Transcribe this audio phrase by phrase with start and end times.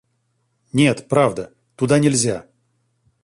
[0.77, 1.53] —Нет, правда.
[1.75, 2.47] Туда нельзя.